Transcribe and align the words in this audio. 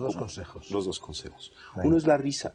Dos 0.00 0.14
como- 0.14 0.26
consejos. 0.26 0.70
Los 0.70 0.84
dos 0.86 0.98
consejos. 0.98 1.52
Venga. 1.76 1.88
Uno 1.88 1.96
es 1.96 2.06
la 2.06 2.16
risa. 2.16 2.54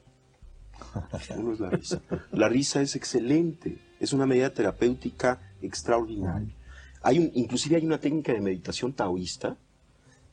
Uno 1.37 1.53
es 1.53 1.59
la 1.59 1.69
risa. 1.69 2.01
La 2.31 2.49
risa 2.49 2.81
es 2.81 2.95
excelente. 2.95 3.79
Es 3.99 4.13
una 4.13 4.25
medida 4.25 4.49
terapéutica 4.53 5.41
extraordinaria. 5.61 6.53
Hay 7.01 7.19
un, 7.19 7.31
inclusive 7.35 7.75
hay 7.77 7.85
una 7.85 7.99
técnica 7.99 8.33
de 8.33 8.41
meditación 8.41 8.93
taoísta 8.93 9.57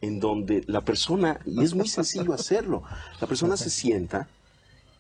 en 0.01 0.19
donde 0.19 0.65
la 0.67 0.81
persona, 0.81 1.39
y 1.47 1.63
es 1.63 1.75
muy 1.75 1.87
sencillo 1.89 2.33
hacerlo, 2.35 2.83
la 3.21 3.27
persona 3.29 3.57
se 3.57 3.71
sienta 3.71 4.29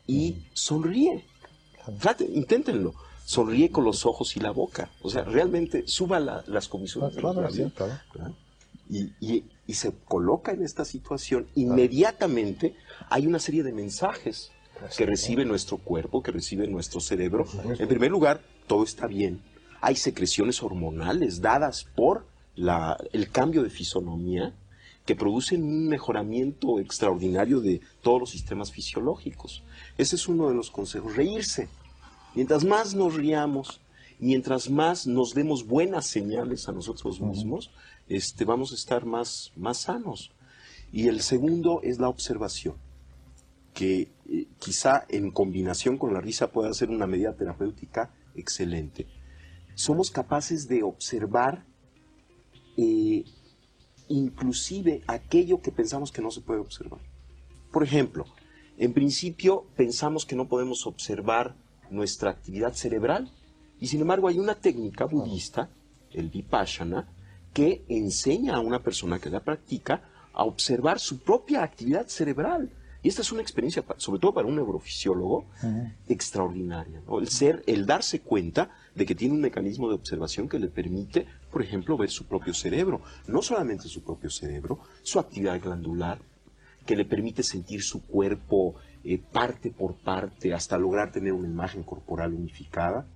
y 0.06 0.44
sonríe. 0.52 1.24
Trate- 2.00 2.28
inténtenlo. 2.32 2.94
Sonríe 3.24 3.70
con 3.70 3.84
los 3.84 4.04
ojos 4.06 4.36
y 4.36 4.40
la 4.40 4.50
boca. 4.50 4.90
O 5.00 5.08
sea, 5.10 5.24
realmente 5.24 5.84
suba 5.86 6.20
la- 6.20 6.44
las 6.46 6.68
de 6.70 7.12
los 7.12 7.16
Claro, 7.16 7.50
sí, 7.50 7.58
labios. 7.62 7.72
claro. 7.72 8.34
Y, 8.92 9.10
y- 9.20 9.44
y 9.66 9.74
se 9.74 9.92
coloca 10.06 10.52
en 10.52 10.62
esta 10.62 10.84
situación, 10.84 11.46
inmediatamente 11.54 12.74
hay 13.08 13.26
una 13.26 13.38
serie 13.38 13.62
de 13.62 13.72
mensajes 13.72 14.50
que 14.96 15.06
recibe 15.06 15.44
nuestro 15.44 15.78
cuerpo, 15.78 16.22
que 16.22 16.32
recibe 16.32 16.66
nuestro 16.66 17.00
cerebro. 17.00 17.46
En 17.78 17.88
primer 17.88 18.10
lugar, 18.10 18.40
todo 18.66 18.82
está 18.84 19.06
bien. 19.06 19.40
Hay 19.80 19.96
secreciones 19.96 20.62
hormonales 20.62 21.40
dadas 21.40 21.84
por 21.96 22.26
la- 22.56 22.98
el 23.12 23.30
cambio 23.30 23.62
de 23.62 23.70
fisonomía 23.70 24.52
que 25.06 25.16
producen 25.16 25.62
un 25.64 25.88
mejoramiento 25.88 26.78
extraordinario 26.78 27.60
de 27.60 27.80
todos 28.02 28.20
los 28.20 28.30
sistemas 28.30 28.70
fisiológicos. 28.72 29.62
Ese 29.98 30.16
es 30.16 30.28
uno 30.28 30.48
de 30.48 30.54
los 30.54 30.70
consejos, 30.70 31.16
reírse. 31.16 31.68
Mientras 32.34 32.64
más 32.64 32.94
nos 32.94 33.14
riamos, 33.14 33.80
mientras 34.22 34.70
más 34.70 35.08
nos 35.08 35.34
demos 35.34 35.66
buenas 35.66 36.06
señales 36.06 36.68
a 36.68 36.72
nosotros 36.72 37.20
mismos, 37.20 37.72
este, 38.08 38.44
vamos 38.44 38.70
a 38.70 38.76
estar 38.76 39.04
más, 39.04 39.52
más 39.56 39.78
sanos. 39.78 40.30
Y 40.92 41.08
el 41.08 41.22
segundo 41.22 41.80
es 41.82 41.98
la 41.98 42.08
observación, 42.08 42.76
que 43.74 44.12
eh, 44.30 44.46
quizá 44.60 45.04
en 45.08 45.32
combinación 45.32 45.98
con 45.98 46.14
la 46.14 46.20
risa 46.20 46.52
pueda 46.52 46.72
ser 46.72 46.90
una 46.90 47.08
medida 47.08 47.34
terapéutica 47.34 48.14
excelente. 48.36 49.08
Somos 49.74 50.12
capaces 50.12 50.68
de 50.68 50.84
observar 50.84 51.64
eh, 52.76 53.24
inclusive 54.06 55.02
aquello 55.08 55.60
que 55.62 55.72
pensamos 55.72 56.12
que 56.12 56.22
no 56.22 56.30
se 56.30 56.42
puede 56.42 56.60
observar. 56.60 57.00
Por 57.72 57.82
ejemplo, 57.82 58.26
en 58.78 58.92
principio 58.92 59.66
pensamos 59.74 60.24
que 60.26 60.36
no 60.36 60.46
podemos 60.46 60.86
observar 60.86 61.56
nuestra 61.90 62.30
actividad 62.30 62.74
cerebral 62.74 63.32
y 63.82 63.88
sin 63.88 64.00
embargo 64.00 64.28
hay 64.28 64.38
una 64.38 64.54
técnica 64.54 65.06
budista, 65.06 65.68
el 66.12 66.30
vipassana, 66.30 67.08
que 67.52 67.82
enseña 67.88 68.54
a 68.54 68.60
una 68.60 68.78
persona 68.80 69.18
que 69.18 69.28
la 69.28 69.40
practica 69.40 70.04
a 70.32 70.44
observar 70.44 71.00
su 71.00 71.18
propia 71.18 71.64
actividad 71.64 72.06
cerebral. 72.06 72.70
Y 73.02 73.08
esta 73.08 73.22
es 73.22 73.32
una 73.32 73.42
experiencia, 73.42 73.82
sobre 73.96 74.20
todo 74.20 74.34
para 74.34 74.46
un 74.46 74.54
neurofisiólogo, 74.54 75.46
extraordinaria. 76.08 77.02
¿no? 77.04 77.18
El 77.18 77.26
ser, 77.26 77.64
el 77.66 77.84
darse 77.84 78.20
cuenta 78.20 78.70
de 78.94 79.04
que 79.04 79.16
tiene 79.16 79.34
un 79.34 79.40
mecanismo 79.40 79.88
de 79.88 79.96
observación 79.96 80.48
que 80.48 80.60
le 80.60 80.68
permite, 80.68 81.26
por 81.50 81.60
ejemplo, 81.60 81.96
ver 81.96 82.10
su 82.10 82.26
propio 82.26 82.54
cerebro. 82.54 83.00
No 83.26 83.42
solamente 83.42 83.88
su 83.88 84.04
propio 84.04 84.30
cerebro, 84.30 84.78
su 85.02 85.18
actividad 85.18 85.60
glandular, 85.60 86.20
que 86.86 86.94
le 86.94 87.04
permite 87.04 87.42
sentir 87.42 87.82
su 87.82 88.06
cuerpo 88.06 88.76
eh, 89.02 89.18
parte 89.18 89.72
por 89.72 89.96
parte 89.96 90.54
hasta 90.54 90.78
lograr 90.78 91.10
tener 91.10 91.32
una 91.32 91.48
imagen 91.48 91.82
corporal 91.82 92.32
unificada. 92.32 93.08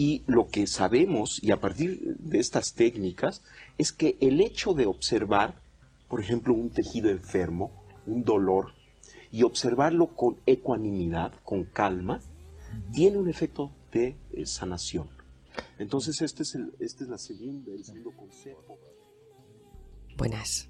Y 0.00 0.22
lo 0.28 0.46
que 0.46 0.68
sabemos, 0.68 1.42
y 1.42 1.50
a 1.50 1.60
partir 1.60 2.14
de 2.20 2.38
estas 2.38 2.74
técnicas, 2.74 3.42
es 3.78 3.90
que 3.90 4.16
el 4.20 4.40
hecho 4.40 4.72
de 4.72 4.86
observar, 4.86 5.60
por 6.06 6.20
ejemplo, 6.20 6.54
un 6.54 6.70
tejido 6.70 7.10
enfermo, 7.10 7.72
un 8.06 8.22
dolor, 8.22 8.74
y 9.32 9.42
observarlo 9.42 10.14
con 10.14 10.36
ecuanimidad, 10.46 11.32
con 11.42 11.64
calma, 11.64 12.20
tiene 12.92 13.18
un 13.18 13.28
efecto 13.28 13.72
de 13.90 14.16
eh, 14.34 14.46
sanación. 14.46 15.08
Entonces, 15.80 16.22
este 16.22 16.44
es, 16.44 16.54
el, 16.54 16.72
este 16.78 17.02
es 17.02 17.10
la 17.10 17.18
segunda, 17.18 17.72
el 17.72 17.84
segundo 17.84 18.12
consejo. 18.12 18.78
Buenas. 20.16 20.68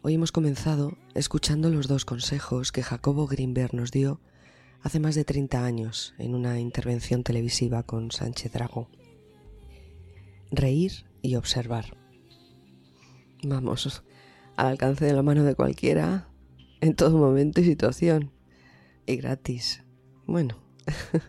Hoy 0.00 0.14
hemos 0.14 0.32
comenzado 0.32 0.96
escuchando 1.12 1.68
los 1.68 1.86
dos 1.86 2.06
consejos 2.06 2.72
que 2.72 2.82
Jacobo 2.82 3.26
Greenberg 3.26 3.74
nos 3.74 3.90
dio 3.90 4.22
hace 4.82 5.00
más 5.00 5.14
de 5.14 5.24
30 5.24 5.64
años 5.64 6.14
en 6.18 6.34
una 6.34 6.58
intervención 6.60 7.22
televisiva 7.22 7.82
con 7.82 8.10
Sánchez 8.10 8.52
Dragó. 8.52 8.88
Reír 10.50 11.06
y 11.22 11.36
observar. 11.36 11.96
Vamos, 13.42 14.02
al 14.56 14.66
alcance 14.66 15.04
de 15.04 15.12
la 15.12 15.22
mano 15.22 15.44
de 15.44 15.54
cualquiera, 15.54 16.28
en 16.80 16.94
todo 16.94 17.18
momento 17.18 17.60
y 17.60 17.64
situación. 17.64 18.32
Y 19.06 19.16
gratis. 19.16 19.82
Bueno. 20.26 20.58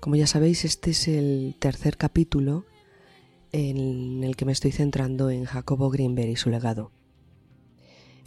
Como 0.00 0.16
ya 0.16 0.26
sabéis, 0.26 0.64
este 0.64 0.90
es 0.90 1.08
el 1.08 1.56
tercer 1.58 1.96
capítulo 1.96 2.66
en 3.52 4.22
el 4.24 4.36
que 4.36 4.44
me 4.44 4.52
estoy 4.52 4.72
centrando 4.72 5.30
en 5.30 5.44
Jacobo 5.44 5.88
Greenberg 5.88 6.28
y 6.28 6.36
su 6.36 6.50
legado. 6.50 6.92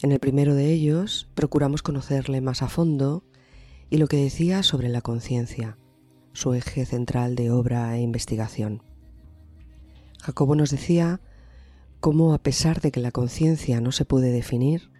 En 0.00 0.12
el 0.12 0.20
primero 0.20 0.54
de 0.54 0.70
ellos 0.72 1.28
procuramos 1.34 1.82
conocerle 1.82 2.40
más 2.40 2.62
a 2.62 2.68
fondo 2.68 3.24
y 3.90 3.96
lo 3.96 4.06
que 4.06 4.16
decía 4.16 4.62
sobre 4.62 4.88
la 4.88 5.00
conciencia, 5.00 5.76
su 6.32 6.54
eje 6.54 6.86
central 6.86 7.34
de 7.34 7.50
obra 7.50 7.96
e 7.96 8.00
investigación. 8.00 8.84
Jacobo 10.20 10.54
nos 10.54 10.70
decía 10.70 11.20
cómo 11.98 12.32
a 12.32 12.38
pesar 12.38 12.80
de 12.80 12.92
que 12.92 13.00
la 13.00 13.10
conciencia 13.10 13.80
no 13.80 13.90
se 13.90 14.04
puede 14.04 14.30
definir, 14.30 14.92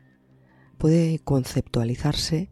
puede 0.79 1.21
conceptualizarse 1.21 2.51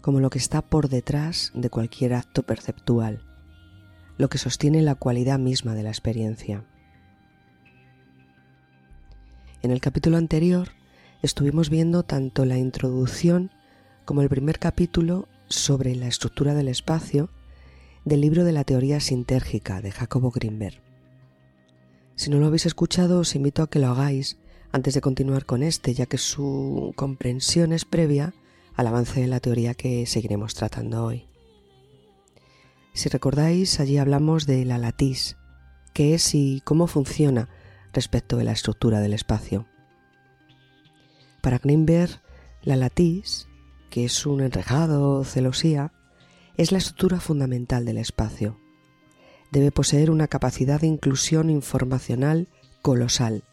como 0.00 0.20
lo 0.20 0.30
que 0.30 0.38
está 0.38 0.62
por 0.62 0.88
detrás 0.88 1.50
de 1.54 1.68
cualquier 1.68 2.14
acto 2.14 2.44
perceptual, 2.44 3.24
lo 4.18 4.28
que 4.28 4.38
sostiene 4.38 4.82
la 4.82 4.94
cualidad 4.94 5.40
misma 5.40 5.74
de 5.74 5.82
la 5.82 5.90
experiencia. 5.90 6.64
En 9.62 9.72
el 9.72 9.80
capítulo 9.80 10.16
anterior 10.16 10.77
estuvimos 11.22 11.70
viendo 11.70 12.02
tanto 12.02 12.44
la 12.44 12.56
introducción 12.56 13.50
como 14.04 14.22
el 14.22 14.28
primer 14.28 14.58
capítulo 14.58 15.28
sobre 15.48 15.94
la 15.94 16.06
estructura 16.06 16.54
del 16.54 16.68
espacio 16.68 17.30
del 18.04 18.20
libro 18.20 18.44
de 18.44 18.52
la 18.52 18.64
teoría 18.64 19.00
sintérgica 19.00 19.82
de 19.82 19.90
Jacobo 19.90 20.30
Greenberg. 20.30 20.80
Si 22.14 22.30
no 22.30 22.38
lo 22.38 22.46
habéis 22.46 22.66
escuchado, 22.66 23.20
os 23.20 23.34
invito 23.34 23.62
a 23.62 23.70
que 23.70 23.78
lo 23.78 23.88
hagáis 23.88 24.38
antes 24.72 24.94
de 24.94 25.00
continuar 25.00 25.44
con 25.44 25.62
este, 25.62 25.94
ya 25.94 26.06
que 26.06 26.18
su 26.18 26.92
comprensión 26.96 27.72
es 27.72 27.84
previa 27.84 28.34
al 28.74 28.86
avance 28.86 29.20
de 29.20 29.26
la 29.26 29.40
teoría 29.40 29.74
que 29.74 30.06
seguiremos 30.06 30.54
tratando 30.54 31.04
hoy. 31.04 31.26
Si 32.92 33.08
recordáis, 33.08 33.78
allí 33.80 33.98
hablamos 33.98 34.46
de 34.46 34.64
la 34.64 34.78
latiz, 34.78 35.36
qué 35.92 36.14
es 36.14 36.34
y 36.34 36.60
cómo 36.64 36.86
funciona 36.86 37.48
respecto 37.92 38.36
de 38.36 38.44
la 38.44 38.52
estructura 38.52 39.00
del 39.00 39.14
espacio. 39.14 39.66
Para 41.48 41.60
Greenberg, 41.60 42.20
la 42.62 42.76
latiz, 42.76 43.46
que 43.88 44.04
es 44.04 44.26
un 44.26 44.42
enrejado 44.42 45.12
o 45.12 45.24
celosía, 45.24 45.94
es 46.58 46.72
la 46.72 46.76
estructura 46.76 47.20
fundamental 47.20 47.86
del 47.86 47.96
espacio. 47.96 48.58
Debe 49.50 49.72
poseer 49.72 50.10
una 50.10 50.28
capacidad 50.28 50.78
de 50.78 50.88
inclusión 50.88 51.48
informacional 51.48 52.48
colosal 52.82 53.44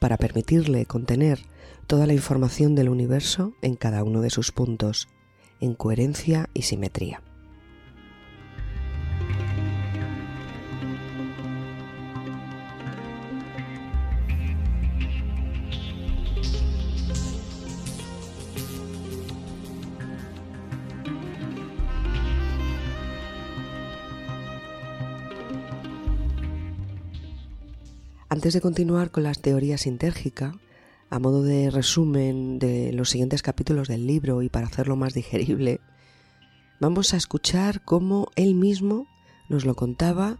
para 0.00 0.16
permitirle 0.16 0.86
contener 0.86 1.40
toda 1.86 2.06
la 2.06 2.14
información 2.14 2.74
del 2.74 2.88
universo 2.88 3.52
en 3.60 3.76
cada 3.76 4.04
uno 4.04 4.22
de 4.22 4.30
sus 4.30 4.50
puntos, 4.50 5.08
en 5.60 5.74
coherencia 5.74 6.48
y 6.54 6.62
simetría. 6.62 7.22
Antes 28.34 28.52
de 28.52 28.60
continuar 28.60 29.12
con 29.12 29.22
las 29.22 29.40
teorías 29.40 29.82
sintérgica, 29.82 30.54
a 31.08 31.20
modo 31.20 31.44
de 31.44 31.70
resumen 31.70 32.58
de 32.58 32.90
los 32.92 33.10
siguientes 33.10 33.42
capítulos 33.42 33.86
del 33.86 34.08
libro 34.08 34.42
y 34.42 34.48
para 34.48 34.66
hacerlo 34.66 34.96
más 34.96 35.14
digerible, 35.14 35.78
vamos 36.80 37.14
a 37.14 37.16
escuchar 37.16 37.84
cómo 37.84 38.26
él 38.34 38.56
mismo 38.56 39.06
nos 39.48 39.64
lo 39.64 39.76
contaba 39.76 40.38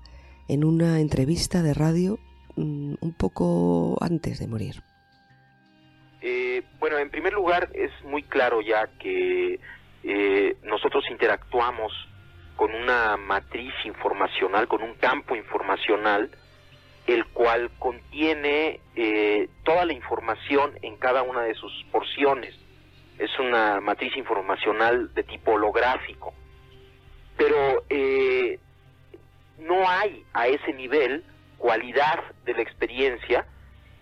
en 0.48 0.64
una 0.64 0.98
entrevista 0.98 1.62
de 1.62 1.72
radio 1.72 2.18
mm, 2.56 2.94
un 3.00 3.14
poco 3.16 3.96
antes 4.00 4.40
de 4.40 4.48
morir. 4.48 4.82
Eh, 6.20 6.64
bueno, 6.80 6.98
en 6.98 7.10
primer 7.10 7.32
lugar 7.32 7.70
es 7.74 7.92
muy 8.02 8.24
claro 8.24 8.60
ya 8.60 8.88
que 8.98 9.60
eh, 10.02 10.56
nosotros 10.64 11.04
interactuamos 11.12 11.92
con 12.56 12.74
una 12.74 13.16
matriz 13.16 13.72
informacional, 13.84 14.66
con 14.66 14.82
un 14.82 14.94
campo 14.94 15.36
informacional 15.36 16.28
contiene 17.78 18.80
eh, 18.96 19.48
toda 19.64 19.84
la 19.84 19.92
información 19.92 20.78
en 20.82 20.96
cada 20.96 21.22
una 21.22 21.42
de 21.42 21.54
sus 21.54 21.72
porciones. 21.90 22.54
Es 23.18 23.38
una 23.38 23.80
matriz 23.80 24.16
informacional 24.16 25.12
de 25.14 25.22
tipo 25.22 25.52
holográfico. 25.52 26.34
Pero 27.36 27.84
eh, 27.88 28.58
no 29.58 29.88
hay 29.88 30.24
a 30.32 30.46
ese 30.46 30.72
nivel 30.72 31.24
cualidad 31.58 32.22
de 32.44 32.54
la 32.54 32.62
experiencia, 32.62 33.46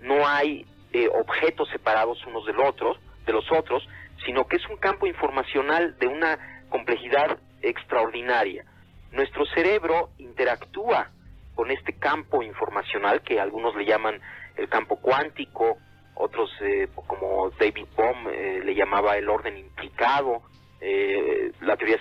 no 0.00 0.26
hay 0.26 0.66
eh, 0.92 1.08
objetos 1.08 1.68
separados 1.70 2.24
unos 2.26 2.44
del 2.46 2.60
otro, 2.60 2.96
de 3.24 3.32
los 3.32 3.50
otros, 3.52 3.86
sino 4.24 4.46
que 4.46 4.56
es 4.56 4.68
un 4.68 4.76
campo 4.76 5.06
informacional 5.06 5.96
de 5.98 6.06
una 6.06 6.64
complejidad 6.68 7.38
extraordinaria. 7.60 8.64
Nuestro 9.12 9.44
cerebro 9.46 10.10
interactúa 10.18 11.10
con 11.54 11.70
este 11.70 11.94
campo 11.94 12.42
informacional 12.42 13.22
que 13.22 13.40
algunos 13.40 13.74
le 13.76 13.84
llaman 13.84 14.20
el 14.56 14.68
campo 14.68 14.96
cuántico, 14.96 15.78
otros 16.14 16.50
eh, 16.60 16.88
como 16.94 17.50
David 17.58 17.86
Bohm 17.96 18.28
eh, 18.28 18.60
le 18.64 18.74
llamaba 18.74 19.16
el 19.16 19.28
orden 19.28 19.56
implicado, 19.56 20.42
eh, 20.80 21.52
la 21.60 21.76
teoría 21.76 21.98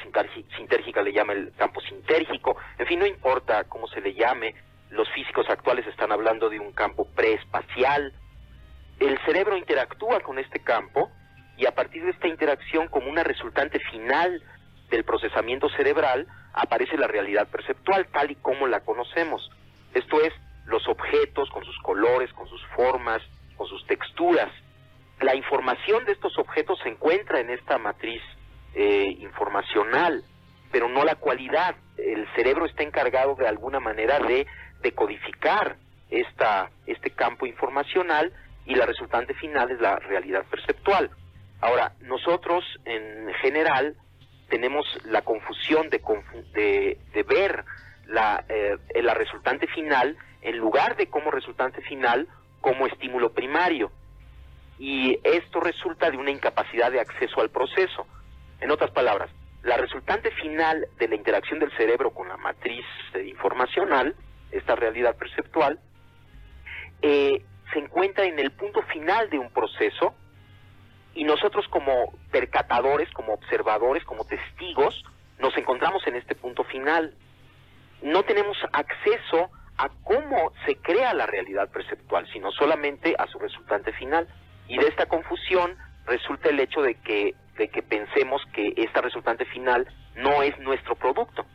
sintérgica 0.57 1.01
le 1.01 1.13
llama 1.13 1.33
el 1.33 1.53
campo 1.55 1.81
sintérgico, 1.81 2.57
en 2.77 2.87
fin, 2.87 2.99
no 2.99 3.05
importa 3.05 3.63
cómo 3.65 3.87
se 3.87 4.01
le 4.01 4.13
llame, 4.13 4.55
los 4.89 5.09
físicos 5.11 5.49
actuales 5.49 5.85
están 5.87 6.11
hablando 6.11 6.49
de 6.49 6.59
un 6.59 6.71
campo 6.73 7.07
preespacial. 7.15 8.13
El 8.99 9.17
cerebro 9.25 9.57
interactúa 9.57 10.19
con 10.19 10.37
este 10.37 10.59
campo 10.59 11.09
y 11.57 11.65
a 11.65 11.71
partir 11.71 12.03
de 12.03 12.11
esta 12.11 12.27
interacción 12.27 12.87
como 12.89 13.09
una 13.09 13.23
resultante 13.23 13.79
final 13.91 14.43
del 14.89 15.03
procesamiento 15.05 15.69
cerebral, 15.69 16.27
aparece 16.53 16.97
la 16.97 17.07
realidad 17.07 17.47
perceptual 17.47 18.07
tal 18.11 18.31
y 18.31 18.35
como 18.35 18.67
la 18.67 18.81
conocemos. 18.81 19.49
Esto 19.93 20.21
es, 20.21 20.33
los 20.65 20.87
objetos 20.87 21.49
con 21.49 21.63
sus 21.65 21.77
colores, 21.79 22.31
con 22.33 22.47
sus 22.47 22.65
formas, 22.75 23.21
con 23.57 23.67
sus 23.67 23.85
texturas. 23.87 24.49
La 25.19 25.35
información 25.35 26.05
de 26.05 26.13
estos 26.13 26.37
objetos 26.37 26.79
se 26.83 26.89
encuentra 26.89 27.39
en 27.39 27.49
esta 27.49 27.77
matriz 27.77 28.21
eh, 28.73 29.15
informacional, 29.19 30.23
pero 30.71 30.87
no 30.87 31.03
la 31.03 31.15
cualidad. 31.15 31.75
El 31.97 32.27
cerebro 32.35 32.65
está 32.65 32.83
encargado 32.83 33.35
de 33.35 33.47
alguna 33.47 33.79
manera 33.79 34.19
de 34.19 34.47
decodificar 34.81 35.77
esta, 36.09 36.71
este 36.87 37.11
campo 37.11 37.45
informacional 37.45 38.33
y 38.65 38.75
la 38.75 38.85
resultante 38.85 39.33
final 39.35 39.71
es 39.71 39.79
la 39.79 39.97
realidad 39.97 40.45
perceptual. 40.49 41.09
Ahora, 41.61 41.93
nosotros 42.01 42.63
en 42.85 43.31
general 43.41 43.95
tenemos 44.51 44.85
la 45.05 45.21
confusión 45.21 45.89
de, 45.89 46.97
ver 47.27 47.65
la, 48.05 48.43
eh, 48.49 48.77
la 49.01 49.13
resultante 49.13 49.65
final 49.67 50.17
en 50.41 50.57
lugar 50.57 50.97
de 50.97 51.07
como 51.07 51.31
resultante 51.31 51.81
final 51.83 52.27
como 52.59 52.85
estímulo 52.85 53.31
primario. 53.31 53.91
Y 54.77 55.19
esto 55.23 55.61
resulta 55.61 56.11
de 56.11 56.17
una 56.17 56.31
incapacidad 56.31 56.91
de 56.91 56.99
acceso 56.99 57.39
al 57.39 57.49
proceso. 57.49 58.05
En 58.59 58.71
otras 58.71 58.91
palabras, 58.91 59.29
la 59.63 59.77
resultante 59.77 60.31
final 60.31 60.87
de 60.99 61.07
la 61.07 61.15
interacción 61.15 61.59
del 61.59 61.71
cerebro 61.77 62.11
con 62.11 62.27
la 62.27 62.37
matriz 62.37 62.85
informacional, 63.25 64.15
esta 64.51 64.75
realidad 64.75 65.15
perceptual, 65.15 65.79
eh, 67.01 67.41
se 67.71 67.79
encuentra 67.79 68.25
en 68.25 68.37
el 68.37 68.51
punto 68.51 68.81
final 68.83 69.29
de 69.29 69.39
un 69.39 69.49
proceso 69.51 70.13
y 71.13 71.23
nosotros 71.23 71.67
como 71.69 72.13
percatadores, 72.31 73.09
como 73.11 73.33
observadores, 73.33 74.03
como 74.05 74.25
testigos, 74.25 75.03
nos 75.39 75.55
encontramos 75.57 76.05
en 76.07 76.15
este 76.15 76.35
punto 76.35 76.63
final. 76.63 77.13
No 78.01 78.23
tenemos 78.23 78.57
acceso 78.71 79.49
a 79.77 79.89
cómo 80.03 80.53
se 80.65 80.75
crea 80.77 81.13
la 81.13 81.25
realidad 81.25 81.69
perceptual, 81.69 82.27
sino 82.31 82.51
solamente 82.51 83.15
a 83.17 83.27
su 83.27 83.39
resultante 83.39 83.91
final. 83.93 84.27
Y 84.67 84.77
de 84.77 84.87
esta 84.87 85.07
confusión 85.07 85.75
resulta 86.05 86.49
el 86.49 86.59
hecho 86.59 86.81
de 86.81 86.95
que, 86.95 87.35
de 87.57 87.69
que 87.69 87.81
pensemos 87.81 88.41
que 88.53 88.73
esta 88.77 89.01
resultante 89.01 89.45
final 89.45 89.87
no 90.15 90.43
es 90.43 90.57
nuestro 90.59 90.95
producto. 90.95 91.45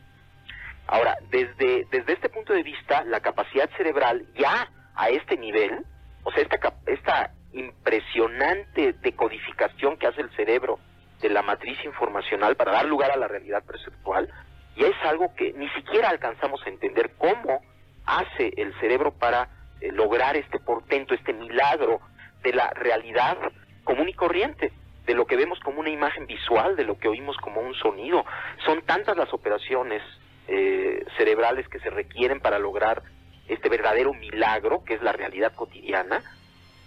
Ahora, 0.87 1.17
desde, 1.29 1.85
desde 1.91 2.13
este 2.13 2.29
punto 2.29 2.53
de 2.53 2.63
vista, 2.63 3.03
la 3.03 3.19
capacidad 3.19 3.69
cerebral 3.75 4.25
ya 4.35 4.69
a 4.95 5.09
este 5.09 5.37
nivel, 5.37 5.85
o 6.23 6.31
sea, 6.31 6.43
esta, 6.43 6.73
esta 6.85 7.31
impresionante 7.57 8.93
decodificación 8.93 9.97
que 9.97 10.07
hace 10.07 10.21
el 10.21 10.29
cerebro 10.31 10.79
de 11.21 11.29
la 11.29 11.41
matriz 11.41 11.83
informacional 11.83 12.55
para 12.55 12.71
dar 12.71 12.85
lugar 12.85 13.11
a 13.11 13.17
la 13.17 13.27
realidad 13.27 13.63
perceptual, 13.63 14.31
y 14.75 14.83
es 14.83 14.95
algo 15.03 15.33
que 15.35 15.53
ni 15.53 15.67
siquiera 15.69 16.09
alcanzamos 16.09 16.61
a 16.65 16.69
entender 16.69 17.11
cómo 17.17 17.61
hace 18.05 18.53
el 18.57 18.73
cerebro 18.79 19.11
para 19.11 19.49
eh, 19.81 19.91
lograr 19.91 20.37
este 20.37 20.59
portento, 20.59 21.13
este 21.13 21.33
milagro 21.33 21.99
de 22.43 22.53
la 22.53 22.69
realidad 22.69 23.37
común 23.83 24.09
y 24.09 24.13
corriente, 24.13 24.71
de 25.05 25.15
lo 25.15 25.25
que 25.25 25.35
vemos 25.35 25.59
como 25.61 25.79
una 25.79 25.89
imagen 25.89 26.27
visual, 26.27 26.75
de 26.75 26.83
lo 26.83 26.99
que 26.99 27.07
oímos 27.07 27.37
como 27.37 27.61
un 27.61 27.73
sonido. 27.75 28.25
Son 28.65 28.81
tantas 28.83 29.17
las 29.17 29.33
operaciones 29.33 30.03
eh, 30.47 31.03
cerebrales 31.17 31.67
que 31.69 31.79
se 31.79 31.89
requieren 31.89 32.39
para 32.39 32.59
lograr 32.59 33.01
este 33.47 33.69
verdadero 33.69 34.13
milagro, 34.13 34.83
que 34.83 34.95
es 34.95 35.01
la 35.01 35.13
realidad 35.13 35.53
cotidiana, 35.55 36.21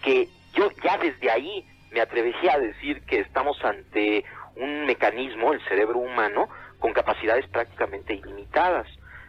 que 0.03 0.29
yo 0.55 0.71
ya 0.83 0.99
desde 0.99 1.31
ahí 1.31 1.67
me 1.91 2.01
atrevería 2.01 2.55
a 2.55 2.59
decir 2.59 3.03
que 3.03 3.21
estamos 3.21 3.63
ante 3.65 4.25
un 4.57 4.87
mecanismo, 4.87 5.53
el 5.53 5.63
cerebro 5.69 5.99
humano, 5.99 6.49
con 6.79 6.93
capacidades 6.93 7.47
prácticamente 7.49 8.15
ilimitadas. 8.15 8.87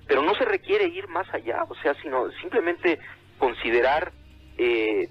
Pero 0.08 0.22
no 0.22 0.36
se 0.36 0.46
requiere 0.46 0.86
ir 0.88 1.08
más 1.08 1.32
allá, 1.34 1.64
o 1.68 1.76
sea, 1.76 1.94
sino 2.02 2.30
simplemente 2.42 3.00
considerar 3.38 4.12
eh, 4.58 5.10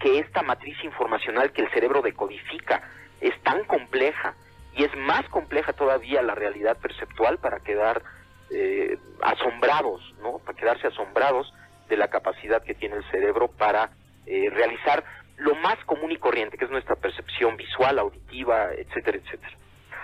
que 0.00 0.18
esta 0.18 0.42
matriz 0.42 0.76
informacional 0.84 1.52
que 1.52 1.62
el 1.62 1.70
cerebro 1.70 2.02
decodifica 2.02 2.82
es 3.20 3.40
tan 3.42 3.64
compleja 3.64 4.34
y 4.74 4.84
es 4.84 4.94
más 4.96 5.22
compleja 5.28 5.72
todavía 5.72 6.22
la 6.22 6.34
realidad 6.34 6.76
perceptual 6.78 7.38
para 7.38 7.60
quedar 7.60 8.02
eh, 8.50 8.98
asombrados, 9.22 10.14
¿no? 10.20 10.38
Para 10.38 10.58
quedarse 10.58 10.88
asombrados 10.88 11.52
de 11.88 11.96
la 11.96 12.08
capacidad 12.08 12.62
que 12.62 12.74
tiene 12.74 12.96
el 12.96 13.04
cerebro 13.10 13.48
para 13.48 13.90
eh, 14.26 14.50
realizar 14.50 15.04
lo 15.36 15.54
más 15.56 15.76
común 15.84 16.12
y 16.12 16.16
corriente, 16.16 16.56
que 16.56 16.64
es 16.64 16.70
nuestra 16.70 16.96
percepción 16.96 17.56
visual, 17.56 17.98
auditiva, 17.98 18.70
etcétera, 18.74 19.18
etcétera. 19.18 19.56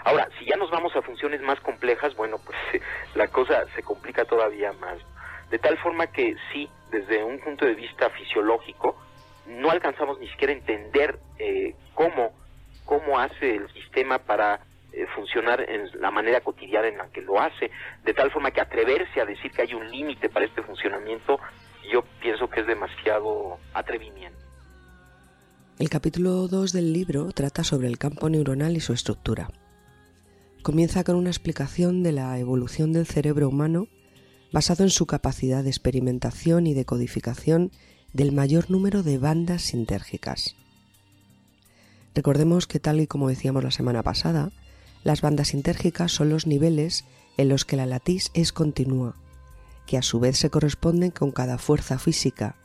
Ahora, 0.05 0.29
si 0.39 0.47
ya 0.47 0.57
nos 0.57 0.71
vamos 0.71 0.95
a 0.97 1.03
funciones 1.03 1.41
más 1.43 1.61
complejas, 1.61 2.15
bueno, 2.17 2.39
pues 2.45 2.57
la 3.15 3.29
cosa 3.29 3.65
se 3.75 3.83
complica 3.83 4.25
todavía 4.25 4.73
más. 4.73 4.99
De 5.51 5.59
tal 5.59 5.79
forma 5.79 6.09
que 6.09 6.37
sí, 6.53 6.69
desde 6.91 7.23
un 7.23 7.39
punto 7.41 7.65
de 7.65 7.75
vista 7.75 8.11
fisiológico, 8.11 8.97
no 9.47 9.71
alcanzamos 9.71 10.19
ni 10.19 10.29
siquiera 10.29 10.53
a 10.53 10.57
entender 10.57 11.19
eh, 11.39 11.75
cómo, 11.95 12.33
cómo 12.85 13.19
hace 13.19 13.57
el 13.57 13.73
sistema 13.73 14.19
para 14.19 14.61
eh, 14.93 15.07
funcionar 15.15 15.61
en 15.69 15.89
la 16.01 16.11
manera 16.11 16.41
cotidiana 16.41 16.89
en 16.89 16.99
la 16.99 17.09
que 17.11 17.23
lo 17.23 17.41
hace, 17.41 17.71
de 18.05 18.15
tal 18.15 18.31
forma 18.31 18.51
que 18.51 18.61
atreverse 18.61 19.21
a 19.21 19.25
decir 19.25 19.51
que 19.53 19.63
hay 19.63 19.75
un 19.75 19.91
límite 19.91 20.29
para 20.29 20.47
este 20.47 20.63
funcionamiento 20.63 21.39
yo 21.91 22.05
pienso 22.21 22.49
que 22.49 22.61
es 22.61 22.67
demasiado 22.67 23.59
atrevimiento. 23.75 24.39
El 25.79 25.89
capítulo 25.89 26.49
2 26.49 26.73
del 26.73 26.93
libro 26.93 27.31
trata 27.33 27.63
sobre 27.63 27.87
el 27.87 27.99
campo 27.99 28.29
neuronal 28.29 28.77
y 28.77 28.81
su 28.81 28.93
estructura. 28.93 29.49
Comienza 30.63 31.05
con 31.05 31.15
una 31.15 31.31
explicación 31.31 32.03
de 32.03 32.13
la 32.13 32.39
evolución 32.39 32.93
del 32.93 33.07
cerebro 33.07 33.49
humano 33.49 33.87
basado 34.53 34.83
en 34.83 34.91
su 34.91 35.07
capacidad 35.07 35.63
de 35.63 35.71
experimentación 35.71 36.67
y 36.67 36.75
de 36.75 36.85
codificación 36.85 37.71
del 38.13 38.33
mayor 38.33 38.71
número 38.71 39.03
de 39.03 39.19
bandas 39.19 39.63
sintérgicas. 39.63 40.57
Recordemos 42.15 42.67
que 42.67 42.81
tal 42.81 43.01
y 43.01 43.07
como 43.07 43.29
decíamos 43.29 43.63
la 43.63 43.71
semana 43.71 44.03
pasada, 44.03 44.51
las 45.05 45.21
bandas 45.21 45.49
sintérgicas 45.49 46.11
son 46.11 46.29
los 46.31 46.47
niveles 46.47 47.05
en 47.37 47.49
los 47.49 47.65
que 47.65 47.77
la 47.77 47.87
latis 47.87 48.31
es 48.35 48.53
continua, 48.53 49.15
que 49.89 49.97
a 49.97 50.03
su 50.03 50.21
vez 50.21 50.37
se 50.37 50.51
corresponden 50.51 51.11
con 51.11 51.33
cada 51.33 51.57
fuerza 51.57 51.99
física 51.99 52.57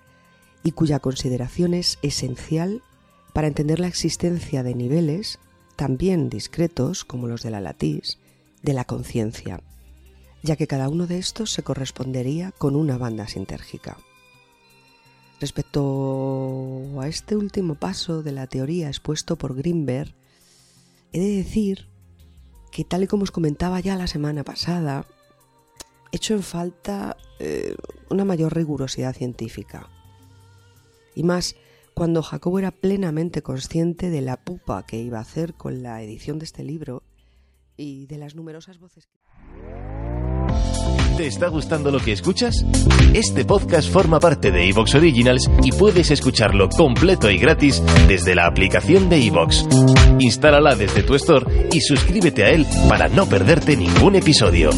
y 0.62 0.74
cuya 0.74 1.00
consideración 1.00 1.74
es 1.74 1.98
esencial 2.02 2.84
para 3.32 3.48
entender 3.48 3.80
la 3.80 3.88
existencia 3.88 4.62
de 4.62 4.76
niveles, 4.76 5.40
también 5.78 6.30
discretos 6.30 7.06
como 7.06 7.30
los 7.30 7.42
de 7.42 7.50
la 7.50 7.62
latis, 7.62 8.20
de 8.62 8.74
la 8.74 8.84
conciencia, 8.84 9.62
ya 10.44 10.58
que 10.58 10.68
cada 10.68 10.90
uno 10.90 11.08
de 11.08 11.18
estos 11.18 11.54
se 11.54 11.64
correspondería 11.64 12.52
con 12.58 12.76
una 12.76 12.98
banda 12.98 13.26
sintérgica. 13.30 13.98
Respecto 15.40 17.00
a 17.00 17.08
este 17.08 17.38
último 17.38 17.76
paso 17.76 18.22
de 18.22 18.34
la 18.34 18.48
teoría 18.48 18.90
expuesto 18.90 19.38
por 19.38 19.56
Greenberg, 19.56 20.14
he 21.14 21.22
de 21.22 21.38
decir 21.38 21.88
que 22.70 22.84
tal 22.84 23.04
y 23.04 23.08
como 23.08 23.24
os 23.24 23.32
comentaba 23.32 23.80
ya 23.80 23.96
la 23.96 24.08
semana 24.08 24.44
pasada, 24.44 25.06
hecho 26.14 26.36
en 26.36 26.44
falta 26.44 27.18
eh, 27.40 27.76
una 28.10 28.24
mayor 28.24 28.56
rigurosidad 28.56 29.14
científica. 29.14 29.90
Y 31.16 31.24
más 31.24 31.56
cuando 31.94 32.24
Jacobo 32.24 32.60
era 32.60 32.72
plenamente 32.72 33.42
consciente 33.42 34.10
de 34.10 34.22
la 34.22 34.38
pupa 34.38 34.86
que 34.86 34.98
iba 34.98 35.18
a 35.18 35.22
hacer 35.22 35.56
con 35.56 35.84
la 35.84 36.02
edición 36.02 36.40
de 36.40 36.46
este 36.46 36.64
libro 36.64 37.04
y 37.76 38.06
de 38.06 38.18
las 38.18 38.36
numerosas 38.36 38.80
voces 38.80 39.08
que... 39.08 39.20
¿Te 41.18 41.28
está 41.28 41.48
gustando 41.48 41.92
lo 41.92 42.00
que 42.00 42.12
escuchas? 42.12 42.66
Este 43.14 43.46
podcast 43.46 43.88
forma 43.92 44.20
parte 44.20 44.52
de 44.52 44.68
Evox 44.70 44.96
Originals 44.96 45.50
y 45.62 45.72
puedes 45.72 46.10
escucharlo 46.10 46.70
completo 46.70 47.30
y 47.30 47.38
gratis 47.38 47.84
desde 48.08 48.34
la 48.34 48.48
aplicación 48.48 49.10
de 49.10 49.28
Evox. 49.28 49.68
Instálala 50.20 50.76
desde 50.76 51.04
tu 51.04 51.14
store 51.14 51.70
y 51.72 51.82
suscríbete 51.82 52.44
a 52.44 52.50
él 52.50 52.66
para 52.90 53.10
no 53.10 53.28
perderte 53.28 53.78
ningún 53.78 54.16
episodio. 54.16 54.72